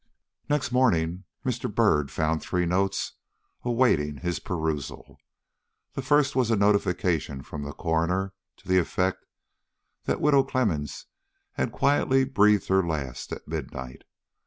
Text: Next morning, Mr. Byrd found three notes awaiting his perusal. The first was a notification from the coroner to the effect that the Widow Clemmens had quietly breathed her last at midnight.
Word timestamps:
Next 0.49 0.71
morning, 0.71 1.25
Mr. 1.45 1.71
Byrd 1.71 2.09
found 2.09 2.41
three 2.41 2.65
notes 2.65 3.11
awaiting 3.63 4.17
his 4.17 4.39
perusal. 4.39 5.19
The 5.93 6.01
first 6.01 6.35
was 6.35 6.49
a 6.49 6.55
notification 6.55 7.43
from 7.43 7.61
the 7.61 7.71
coroner 7.73 8.33
to 8.57 8.67
the 8.67 8.79
effect 8.79 9.27
that 10.05 10.13
the 10.13 10.19
Widow 10.21 10.43
Clemmens 10.43 11.05
had 11.51 11.71
quietly 11.71 12.23
breathed 12.25 12.67
her 12.69 12.81
last 12.83 13.31
at 13.31 13.47
midnight. 13.47 14.01